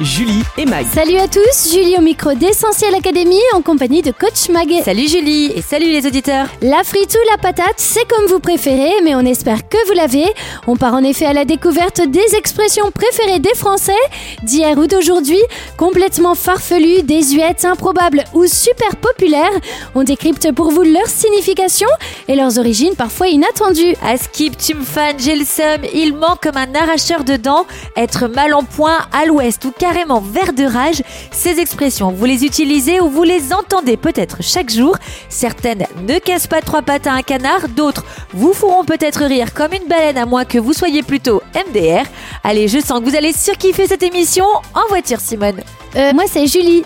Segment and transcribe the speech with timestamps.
[0.00, 0.86] Julie et Mag.
[0.92, 4.68] Salut à tous, Julie au micro d'Essentiel Academy en compagnie de Coach Mag.
[4.84, 6.48] Salut Julie et salut les auditeurs.
[6.62, 10.26] La frite ou la patate, c'est comme vous préférez, mais on espère que vous l'avez.
[10.66, 13.92] On part en effet à la découverte des expressions préférées des Français,
[14.42, 15.40] d'hier ou d'aujourd'hui,
[15.76, 19.50] complètement farfelues, désuètes, improbables ou super populaires.
[19.94, 21.88] On décrypte pour vous leur signification
[22.28, 23.94] et leurs origines parfois inattendues.
[24.02, 27.66] À Skip, tu me fan, j'ai le seum, il manque comme un arracheur de dents,
[27.96, 31.02] être mal en point à l'ouest ou carrément vert de rage.
[31.30, 34.96] Ces expressions, vous les utilisez ou vous les entendez peut-être chaque jour.
[35.28, 39.72] Certaines ne cassent pas trois pattes à un canard, d'autres vous feront peut-être rire comme
[39.72, 42.04] une baleine à moins que vous soyez plutôt MDR.
[42.44, 45.60] Allez, je sens que vous allez surkiffer cette émission en voiture Simone.
[45.96, 46.84] Euh, moi c'est Julie.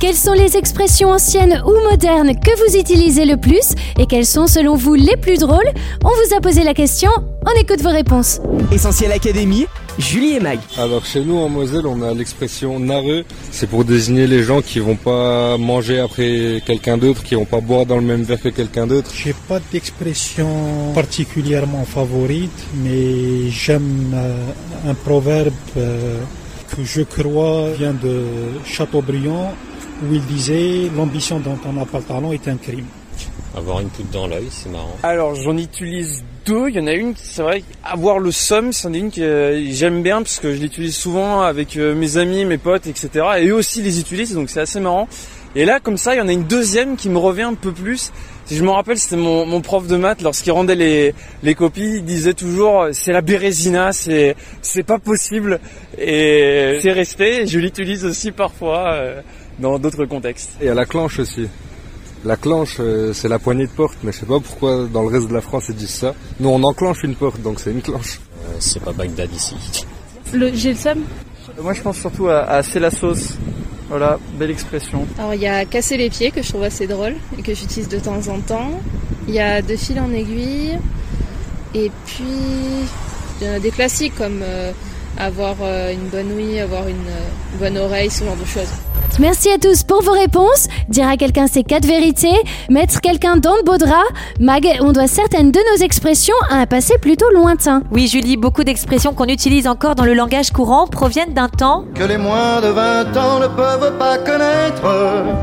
[0.00, 4.48] Quelles sont les expressions anciennes ou modernes que vous utilisez le plus et quelles sont
[4.48, 5.70] selon vous les plus drôles?
[6.04, 7.10] On vous a posé la question,
[7.46, 8.40] on écoute vos réponses.
[8.72, 9.66] Essentiel Académie.
[9.98, 10.58] Julie et Mag.
[10.78, 13.24] Alors chez nous en Moselle, on a l'expression nareux.
[13.50, 17.60] C'est pour désigner les gens qui vont pas manger après quelqu'un d'autre, qui vont pas
[17.60, 19.10] boire dans le même verre que quelqu'un d'autre.
[19.14, 22.50] J'ai pas d'expression particulièrement favorite,
[22.82, 26.18] mais j'aime euh, un proverbe euh,
[26.74, 28.22] que je crois vient de
[28.64, 29.52] Chateaubriand
[30.02, 32.86] où il disait l'ambition dont on n'a pas le talent est un crime.
[33.56, 34.96] Avoir une poutre dans l'œil, c'est marrant.
[35.02, 36.68] Alors j'en utilise deux.
[36.70, 39.70] Il y en a une, c'est vrai, avoir le somme, c'en est une que euh,
[39.70, 43.26] j'aime bien parce que je l'utilise souvent avec euh, mes amis, mes potes, etc.
[43.40, 45.06] Et eux aussi les utilisent, donc c'est assez marrant.
[45.54, 47.72] Et là, comme ça, il y en a une deuxième qui me revient un peu
[47.72, 48.10] plus.
[48.46, 51.96] Si je me rappelle, c'était mon, mon prof de maths lorsqu'il rendait les, les copies,
[51.96, 55.60] il disait toujours c'est la bérésina, c'est c'est pas possible.
[55.98, 57.46] Et c'est resté.
[57.46, 59.20] Je l'utilise aussi parfois euh,
[59.58, 60.52] dans d'autres contextes.
[60.62, 61.48] Et à la clenche aussi.
[62.24, 65.08] La clenche, euh, c'est la poignée de porte, mais je sais pas pourquoi dans le
[65.08, 66.14] reste de la France ils disent ça.
[66.38, 68.20] Nous, on enclenche une porte, donc c'est une clenche.
[68.44, 69.56] Euh, c'est pas Bagdad ici.
[70.54, 71.00] J'ai le seum.
[71.60, 73.36] Moi, je pense surtout à, à c'est la sauce.
[73.88, 75.06] Voilà, belle expression.
[75.18, 77.88] Alors il y a casser les pieds que je trouve assez drôle et que j'utilise
[77.88, 78.80] de temps en temps.
[79.28, 80.78] Il y a de fil en aiguille.
[81.74, 82.24] Et puis
[83.40, 84.72] il y en a des classiques comme euh,
[85.18, 88.70] avoir euh, une bonne ouïe, avoir une euh, bonne oreille, ce genre de choses.
[89.18, 90.68] Merci à tous pour vos réponses.
[90.88, 92.32] Dire à quelqu'un ces quatre vérités,
[92.70, 94.10] mettre quelqu'un dans de beaux draps.
[94.40, 97.82] Mag, on doit certaines de nos expressions à un passé plutôt lointain.
[97.90, 102.04] Oui Julie, beaucoup d'expressions qu'on utilise encore dans le langage courant proviennent d'un temps que
[102.04, 104.82] les moins de 20 ans ne peuvent pas connaître.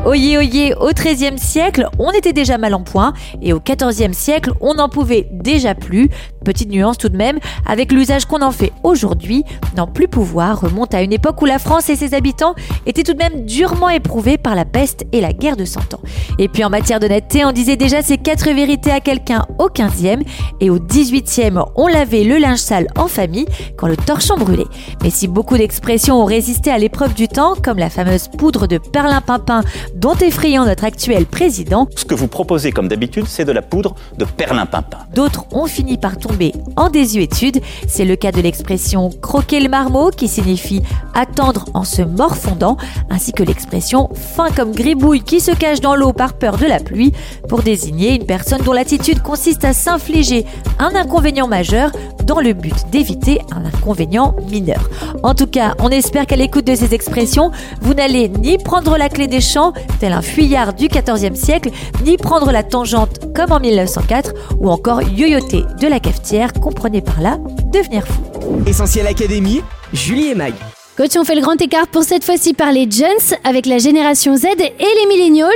[0.06, 4.52] Oyez, oyez, au XIIIe siècle, on était déjà mal en point, et au XIVe siècle,
[4.62, 6.10] on n'en pouvait déjà plus.
[6.44, 7.38] Petite nuance tout de même,
[7.68, 9.44] avec l'usage qu'on en fait aujourd'hui,
[9.78, 12.56] n'en plus pouvoir remonte à une époque où la France et ses habitants
[12.86, 16.00] étaient tout de même durement éprouvés par la peste et la guerre de Cent Ans.
[16.38, 20.24] Et puis en matière d'honnêteté, on disait déjà ces quatre vérités à quelqu'un au XVe,
[20.62, 24.64] et au XVIIIe, on lavait le linge sale en famille quand le torchon brûlait.
[25.04, 28.78] Mais si beaucoup d'expressions ont résisté à l'épreuve du temps, comme la fameuse poudre de
[28.78, 33.52] perlimpinpin dont est friand notre actuel président, Ce que vous proposez comme d'habitude, c'est de
[33.52, 35.00] la poudre de perlimpinpin.
[35.14, 37.60] D'autres ont fini par tomber en désuétude.
[37.90, 40.82] C'est le cas de l'expression croquer le marmot qui signifie
[41.14, 42.78] attendre en se morfondant,
[43.10, 46.80] ainsi que l'expression fin comme gribouille qui se cache dans l'eau par peur de la
[46.80, 47.14] pluie
[47.48, 50.46] pour désigner une personne dont l'attitude consiste à s'infliger
[50.78, 51.92] un inconvénient majeur
[52.26, 54.88] dans le but d'éviter un inconvénient mineur.
[55.24, 57.50] En tout cas, on espère qu'à l'écoute de ces expressions,
[57.82, 61.72] vous n'allez ni prendre la clé des champs, tel un fuyard du XIVe siècle,
[62.06, 67.20] ni prendre la tangente comme en 1904, ou encore yoyoter de la cafetière, comprenez par
[67.20, 67.40] là
[67.74, 68.22] devenir fou.
[68.68, 69.64] Essentiel Académie.
[69.92, 70.54] Julie et Mag.
[71.00, 73.08] Coach, on fait le grand écart pour cette fois-ci par les jeunes
[73.46, 75.48] avec la génération Z et les millennials,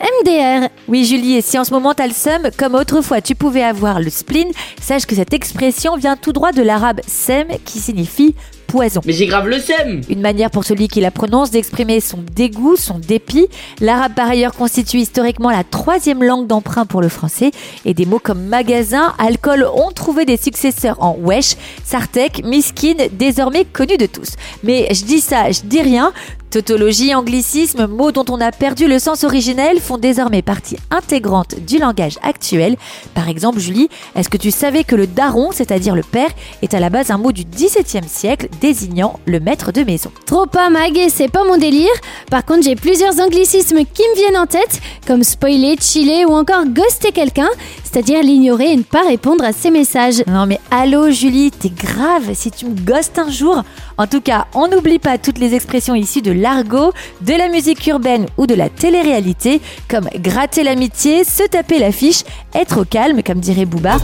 [0.00, 0.70] MDR.
[0.88, 4.00] Oui Julie, et si en ce moment t'as le seum, comme autrefois tu pouvais avoir
[4.00, 4.48] le spleen,
[4.82, 8.34] sache que cette expression vient tout droit de l'arabe sem qui signifie
[8.68, 9.00] poison.
[9.04, 12.76] Mais j'ai grave le seum Une manière pour celui qui la prononce d'exprimer son dégoût,
[12.76, 13.48] son dépit.
[13.80, 17.50] L'arabe par ailleurs constitue historiquement la troisième langue d'emprunt pour le français
[17.84, 23.64] et des mots comme magasin, alcool ont trouvé des successeurs en wesh, sartek, miskin, désormais
[23.64, 24.34] connus de tous.
[24.62, 26.12] Mais je dis ça, je dis rien.
[26.50, 31.76] Tautologie, anglicisme, mots dont on a perdu le sens originel font désormais partie intégrante du
[31.76, 32.76] langage actuel.
[33.14, 36.30] Par exemple, Julie, est-ce que tu savais que le daron, c'est-à-dire le père,
[36.62, 40.10] est à la base un mot du XVIIe siècle désignant le maître de maison?
[40.24, 41.92] Trop pas mag, c'est pas mon délire.
[42.30, 46.64] Par contre, j'ai plusieurs anglicismes qui me viennent en tête, comme spoiler, chiller ou encore
[46.64, 47.50] ghoster quelqu'un,
[47.84, 50.22] c'est-à-dire l'ignorer et ne pas répondre à ses messages.
[50.26, 53.64] Non mais allô Julie, t'es grave si tu me ghostes un jour
[54.00, 57.84] En tout cas, on n'oublie pas toutes les expressions issues de l'argot, de la musique
[57.88, 62.22] urbaine ou de la télé-réalité, comme gratter l'amitié, se taper l'affiche,
[62.54, 63.96] être au calme, comme dirait Booba.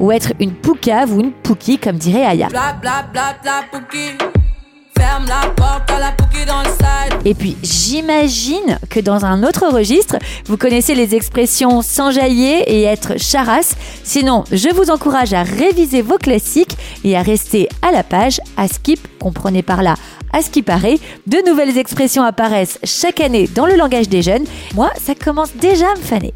[0.00, 2.48] Ou être une poucave ou une pouki, comme dirait Aya.
[7.24, 13.18] Et puis j'imagine que dans un autre registre, vous connaissez les expressions s'enjailler et être
[13.18, 13.76] charasse.
[14.02, 18.40] Sinon, je vous encourage à réviser vos classiques et à rester à la page.
[18.56, 19.94] À skip, comprenez par là
[20.34, 20.98] à ce qui paraît.
[21.26, 24.44] De nouvelles expressions apparaissent chaque année dans le langage des jeunes.
[24.74, 26.34] Moi, ça commence déjà à me faner.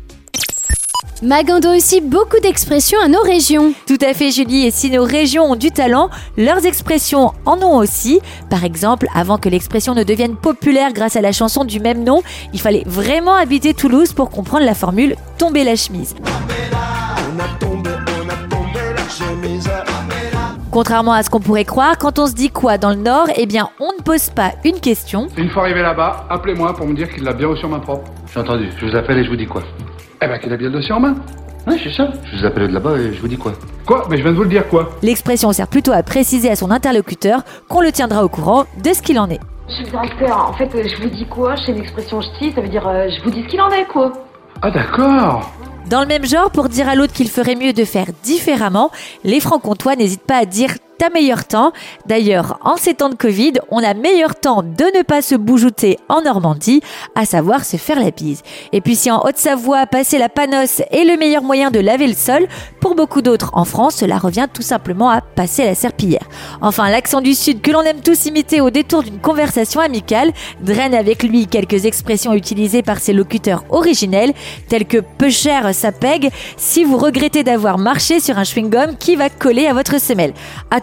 [1.22, 3.72] Magando aussi beaucoup d'expressions à nos régions.
[3.88, 7.76] Tout à fait Julie, et si nos régions ont du talent, leurs expressions en ont
[7.76, 8.20] aussi.
[8.50, 12.22] Par exemple, avant que l'expression ne devienne populaire grâce à la chanson du même nom,
[12.52, 16.14] il fallait vraiment habiter Toulouse pour comprendre la formule tomber la chemise.
[20.70, 23.46] Contrairement à ce qu'on pourrait croire, quand on se dit quoi dans le Nord, eh
[23.46, 25.26] bien on ne pose pas une question.
[25.36, 28.08] Une fois arrivé là-bas, appelez-moi pour me dire qu'il l'a bien reçu en main propre.
[28.32, 29.64] J'ai entendu, je vous appelle et je vous dis quoi
[30.22, 31.14] eh ben, qu'il a bien le dossier en main.
[31.66, 32.08] Oui, c'est ça.
[32.32, 33.52] Je vous appelle de là-bas et je vous dis quoi
[33.84, 34.06] Quoi?
[34.10, 36.70] Mais je viens de vous le dire quoi L'expression sert plutôt à préciser à son
[36.70, 39.40] interlocuteur qu'on le tiendra au courant de ce qu'il en est.
[39.68, 41.54] Le directeur, en fait, euh, je vous dis quoi?
[41.64, 43.84] C'est une expression ch'ti, ça veut dire euh, je vous dis ce qu'il en est,
[43.86, 44.12] quoi.
[44.62, 45.50] Ah d'accord
[45.90, 48.90] Dans le même genre, pour dire à l'autre qu'il ferait mieux de faire différemment,
[49.24, 51.72] les francs-comtois n'hésitent pas à dire t'as meilleur temps.
[52.06, 55.98] D'ailleurs, en ces temps de Covid, on a meilleur temps de ne pas se boujouter
[56.08, 56.82] en Normandie,
[57.14, 58.42] à savoir se faire la bise.
[58.72, 62.14] Et puis si en Haute-Savoie, passer la panosse est le meilleur moyen de laver le
[62.14, 62.48] sol,
[62.80, 66.28] pour beaucoup d'autres en France, cela revient tout simplement à passer la serpillière.
[66.60, 70.94] Enfin, l'accent du Sud que l'on aime tous imiter au détour d'une conversation amicale draine
[70.94, 74.32] avec lui quelques expressions utilisées par ses locuteurs originels,
[74.68, 79.16] telles que peu cher ça pègue si vous regrettez d'avoir marché sur un chewing-gum qui
[79.16, 80.32] va coller à votre semelle.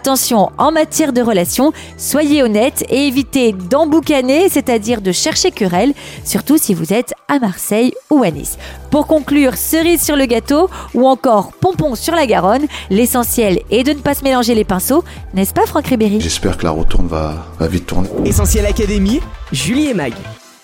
[0.08, 5.94] En matière de relations, soyez honnête et évitez d'emboucaner, c'est-à-dire de chercher querelle,
[6.24, 8.56] surtout si vous êtes à Marseille ou à Nice.
[8.90, 13.92] Pour conclure, cerise sur le gâteau ou encore pompon sur la Garonne, l'essentiel est de
[13.92, 15.02] ne pas se mélanger les pinceaux,
[15.34, 16.20] n'est-ce pas Franck Ribéry?
[16.20, 18.08] J'espère que la retourne va, va vite tourner.
[18.24, 19.20] Essentiel Académie,
[19.52, 20.12] Julie et Mag.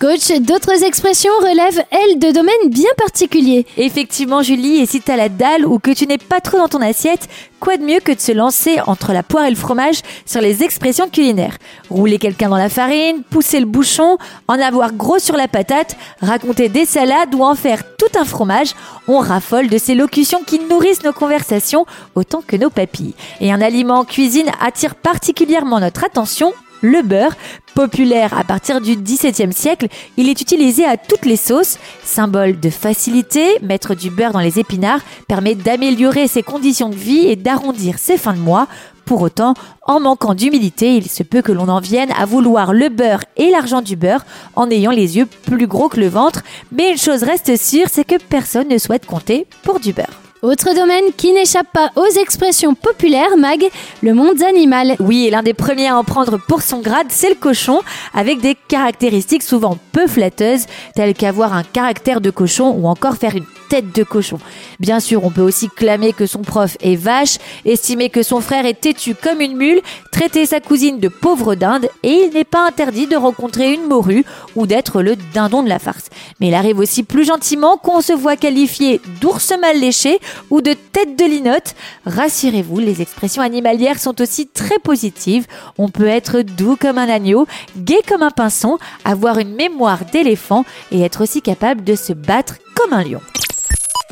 [0.03, 3.65] Coach, d'autres expressions relèvent, elles, de domaines bien particuliers.
[3.77, 6.81] Effectivement, Julie, et si t'as la dalle ou que tu n'es pas trop dans ton
[6.81, 7.29] assiette,
[7.61, 10.61] quoi de mieux que de se lancer entre la poire et le fromage sur les
[10.61, 11.57] expressions culinaires?
[11.89, 14.17] Rouler quelqu'un dans la farine, pousser le bouchon,
[14.49, 18.75] en avoir gros sur la patate, raconter des salades ou en faire tout un fromage,
[19.07, 21.85] on raffole de ces locutions qui nourrissent nos conversations
[22.15, 23.13] autant que nos papilles.
[23.39, 26.51] Et un aliment en cuisine attire particulièrement notre attention,
[26.83, 27.35] le beurre,
[27.73, 29.87] populaire à partir du XVIIe siècle,
[30.17, 31.79] il est utilisé à toutes les sauces.
[32.03, 37.25] Symbole de facilité, mettre du beurre dans les épinards permet d'améliorer ses conditions de vie
[37.25, 38.67] et d'arrondir ses fins de mois.
[39.05, 42.89] Pour autant, en manquant d'humilité, il se peut que l'on en vienne à vouloir le
[42.89, 44.25] beurre et l'argent du beurre
[44.55, 46.41] en ayant les yeux plus gros que le ventre.
[46.71, 50.22] Mais une chose reste sûre, c'est que personne ne souhaite compter pour du beurre.
[50.43, 53.63] Autre domaine qui n'échappe pas aux expressions populaires, Mag,
[54.01, 54.97] le monde animal.
[54.99, 57.79] Oui, et l'un des premiers à en prendre pour son grade, c'est le cochon,
[58.13, 63.37] avec des caractéristiques souvent peu flatteuses, telles qu'avoir un caractère de cochon ou encore faire
[63.37, 64.37] une tête de cochon.
[64.81, 68.65] Bien sûr, on peut aussi clamer que son prof est vache, estimer que son frère
[68.65, 69.81] est têtu comme une mule,
[70.11, 74.25] traiter sa cousine de pauvre dinde, et il n'est pas interdit de rencontrer une morue
[74.57, 76.09] ou d'être le dindon de la farce.
[76.39, 80.73] Mais il arrive aussi plus gentiment qu'on se voit qualifié d'ours mal léché ou de
[80.73, 81.75] tête de linotte.
[82.05, 85.45] Rassurez-vous, les expressions animalières sont aussi très positives.
[85.77, 87.47] On peut être doux comme un agneau,
[87.77, 92.55] gai comme un pinson, avoir une mémoire d'éléphant et être aussi capable de se battre
[92.75, 93.21] comme un lion.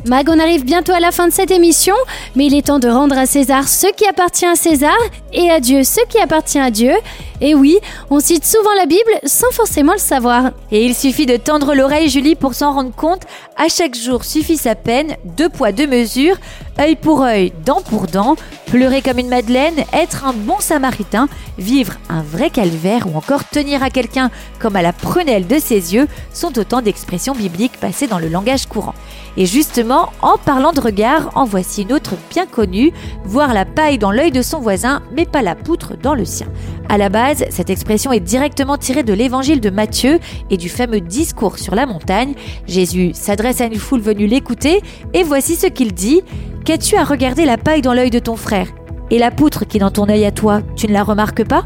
[0.04, 1.94] Mag, on arrive bientôt à la fin de cette émission,
[2.34, 4.96] mais il est temps de rendre à César ce qui appartient à César
[5.32, 6.92] et à Dieu ce qui appartient à Dieu.
[7.40, 7.78] Et oui,
[8.10, 10.50] on cite souvent la Bible sans forcément le savoir.
[10.72, 13.22] Et il suffit de tendre l'oreille, Julie, pour s'en rendre compte.
[13.56, 16.36] À chaque jour suffit sa peine, deux poids, deux mesures,
[16.80, 18.34] œil pour œil, dent pour dent,
[18.66, 21.28] pleurer comme une madeleine, être un bon samaritain,
[21.58, 25.94] vivre un vrai calvaire ou encore tenir à quelqu'un comme à la prunelle de ses
[25.94, 28.94] yeux sont autant d'expressions bibliques passées dans le langage courant.
[29.36, 32.92] Et justement, en parlant de regard, en voici une autre bien connue,
[33.24, 36.48] voir la paille dans l'œil de son voisin, mais pas la poutre dans le sien.
[36.88, 40.18] À la base, cette expression est directement tirée de l'évangile de Matthieu
[40.50, 42.34] et du fameux discours sur la montagne.
[42.66, 44.82] Jésus s'adresse à une foule venue l'écouter,
[45.14, 46.22] et voici ce qu'il dit.
[46.64, 48.68] Qu'as-tu à regarder la paille dans l'œil de ton frère?
[49.10, 51.64] Et la poutre qui est dans ton œil à toi, tu ne la remarques pas?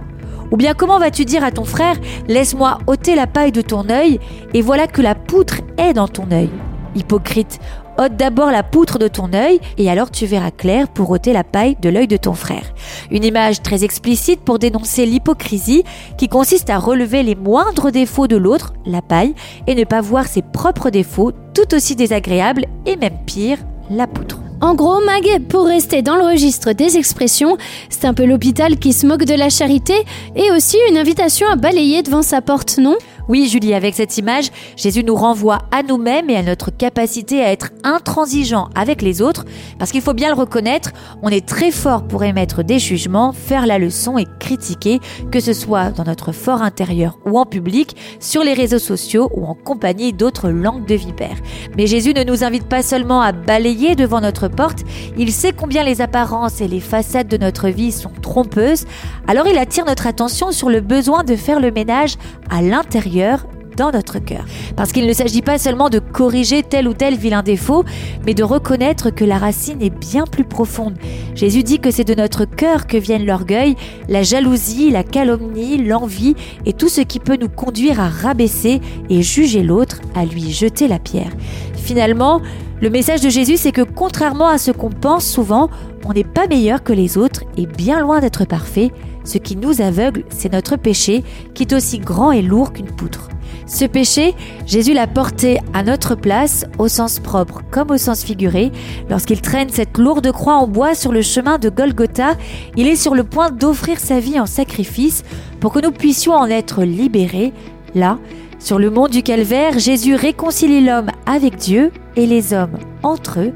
[0.53, 1.97] Ou bien comment vas-tu dire à ton frère,
[2.29, 4.21] laisse-moi ôter la paille de ton œil,
[4.55, 6.51] et voilà que la poutre est dans ton œil
[6.97, 7.61] Hypocrite,
[7.99, 11.45] ôte d'abord la poutre de ton œil et alors tu verras clair pour ôter la
[11.45, 12.75] paille de l'œil de ton frère.
[13.11, 15.85] Une image très explicite pour dénoncer l'hypocrisie
[16.19, 19.35] qui consiste à relever les moindres défauts de l'autre, la paille,
[19.67, 23.59] et ne pas voir ses propres défauts tout aussi désagréables et même pire,
[23.91, 24.41] la poutre.
[24.63, 27.59] En gros, Mag, pour rester dans le registre des expressions,
[27.91, 29.93] c'est un peu l'hôpital qui se moque de la charité
[30.35, 32.97] et aussi une invitation à balayer devant sa porte, non?
[33.29, 37.51] Oui, Julie, avec cette image, Jésus nous renvoie à nous-mêmes et à notre capacité à
[37.51, 39.45] être intransigeants avec les autres,
[39.81, 40.93] parce qu'il faut bien le reconnaître,
[41.23, 45.01] on est très fort pour émettre des jugements, faire la leçon et critiquer,
[45.33, 49.45] que ce soit dans notre fort intérieur ou en public, sur les réseaux sociaux ou
[49.47, 51.39] en compagnie d'autres langues de vipères.
[51.77, 54.85] Mais Jésus ne nous invite pas seulement à balayer devant notre porte,
[55.19, 58.85] il sait combien les apparences et les façades de notre vie sont trompeuses,
[59.27, 62.15] alors il attire notre attention sur le besoin de faire le ménage
[62.51, 64.45] à l'intérieur extérieur dans notre cœur.
[64.77, 67.85] Parce qu'il ne s'agit pas seulement de corriger tel ou tel vilain défaut,
[68.25, 70.95] mais de reconnaître que la racine est bien plus profonde.
[71.35, 73.77] Jésus dit que c'est de notre cœur que viennent l'orgueil,
[74.09, 78.81] la jalousie, la calomnie, l'envie et tout ce qui peut nous conduire à rabaisser
[79.11, 81.33] et juger l'autre, à lui jeter la pierre.
[81.75, 82.41] Finalement,
[82.81, 85.71] le message de Jésus, c'est que contrairement à ce qu'on pense souvent,
[86.05, 88.93] on n'est pas meilleur que les autres et bien loin d'être parfait.
[89.25, 93.29] Ce qui nous aveugle, c'est notre péché, qui est aussi grand et lourd qu'une poutre.
[93.67, 98.71] Ce péché, Jésus l'a porté à notre place, au sens propre comme au sens figuré.
[99.11, 102.37] Lorsqu'il traîne cette lourde croix en bois sur le chemin de Golgotha,
[102.77, 105.25] il est sur le point d'offrir sa vie en sacrifice
[105.59, 107.53] pour que nous puissions en être libérés.
[107.97, 108.19] Là,
[108.61, 113.53] sur le mont du Calvaire, Jésus réconcilie l'homme avec Dieu et les hommes entre eux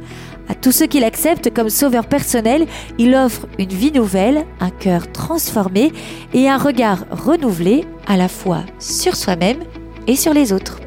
[0.50, 2.66] à tous ceux qui l'acceptent comme sauveur personnel,
[2.98, 5.92] il offre une vie nouvelle, un cœur transformé
[6.34, 9.58] et un regard renouvelé à la fois sur soi-même
[10.06, 10.78] et sur les autres.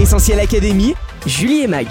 [0.00, 0.94] Essentiel Académie,
[1.26, 1.86] Julie et Mag.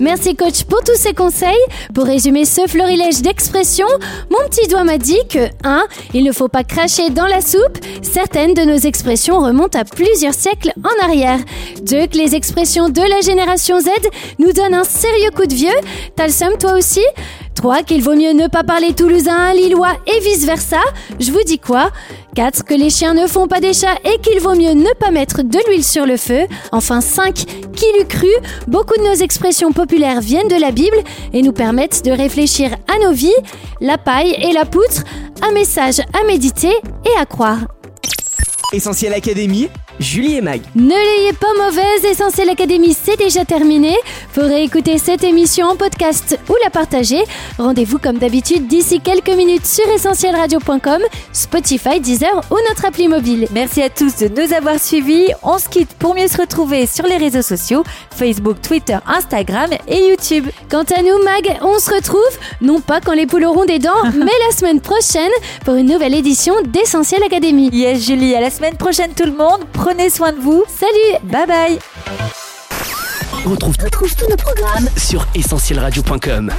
[0.00, 1.52] Merci coach pour tous ces conseils.
[1.94, 3.86] Pour résumer ce florilège d'expressions,
[4.30, 5.84] mon petit doigt m'a dit que 1.
[6.14, 7.78] Il ne faut pas cracher dans la soupe.
[8.00, 11.38] Certaines de nos expressions remontent à plusieurs siècles en arrière.
[11.82, 12.06] 2.
[12.06, 13.88] Que les expressions de la génération Z
[14.38, 15.68] nous donnent un sérieux coup de vieux.
[16.16, 17.04] T'as le seum toi aussi
[17.60, 17.82] 3.
[17.82, 20.80] Qu'il vaut mieux ne pas parler toulousain, lillois et vice versa.
[21.18, 21.90] Je vous dis quoi?
[22.34, 22.64] 4.
[22.64, 25.42] Que les chiens ne font pas des chats et qu'il vaut mieux ne pas mettre
[25.42, 26.46] de l'huile sur le feu.
[26.72, 27.34] Enfin 5.
[27.34, 28.30] Qui l'eût cru?
[28.66, 30.96] Beaucoup de nos expressions populaires viennent de la Bible
[31.34, 33.28] et nous permettent de réfléchir à nos vies.
[33.82, 35.04] La paille et la poutre,
[35.42, 36.72] un message à méditer
[37.04, 37.58] et à croire.
[38.72, 39.68] Essentiel Académie,
[40.00, 40.62] Julie et Mag.
[40.74, 43.94] Ne l'ayez pas mauvaise, Essentiel Académie, c'est déjà terminé.
[44.32, 47.22] Pour réécouter cette émission en podcast ou la partager,
[47.58, 51.02] rendez-vous comme d'habitude d'ici quelques minutes sur essentielradio.com,
[51.32, 53.46] Spotify, Deezer ou notre appli mobile.
[53.52, 55.26] Merci à tous de nous avoir suivis.
[55.42, 60.08] On se quitte pour mieux se retrouver sur les réseaux sociaux, Facebook, Twitter, Instagram et
[60.08, 60.46] YouTube.
[60.70, 64.02] Quant à nous, Mag, on se retrouve, non pas quand les poules auront des dents,
[64.14, 65.30] mais la semaine prochaine
[65.66, 67.68] pour une nouvelle édition d'Essentiel Académie.
[67.70, 69.60] Yes, Julie, à la semaine prochaine tout le monde.
[69.90, 70.62] Prenez soin de vous.
[70.68, 71.78] Salut, bye bye.
[73.44, 76.52] On retrouve, tous nos programmes sur essentielradio.com.